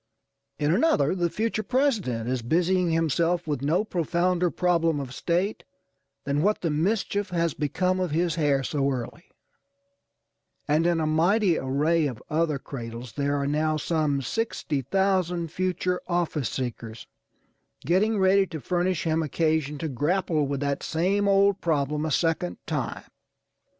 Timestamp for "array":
11.55-12.07